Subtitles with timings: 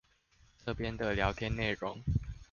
[0.65, 2.01] 這邊的聊天內容